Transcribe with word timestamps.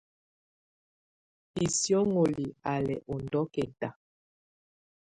Bisióŋgoli 1.53 2.45
á 2.71 2.73
lɛ 2.87 2.95
ɔ 3.11 3.15
ndɔkɛta. 3.23 3.89